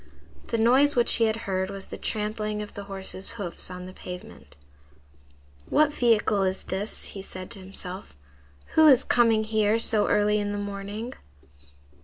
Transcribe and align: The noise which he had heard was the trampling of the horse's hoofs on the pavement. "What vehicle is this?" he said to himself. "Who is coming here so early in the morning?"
The 0.47 0.57
noise 0.57 0.95
which 0.95 1.17
he 1.17 1.25
had 1.25 1.45
heard 1.45 1.69
was 1.69 1.85
the 1.85 1.97
trampling 1.99 2.59
of 2.63 2.73
the 2.73 2.85
horse's 2.85 3.33
hoofs 3.33 3.69
on 3.69 3.85
the 3.85 3.93
pavement. 3.93 4.57
"What 5.69 5.93
vehicle 5.93 6.41
is 6.41 6.63
this?" 6.63 7.03
he 7.13 7.21
said 7.21 7.51
to 7.51 7.59
himself. 7.59 8.17
"Who 8.73 8.87
is 8.87 9.03
coming 9.03 9.43
here 9.43 9.77
so 9.77 10.07
early 10.07 10.39
in 10.39 10.53
the 10.53 10.57
morning?" 10.57 11.13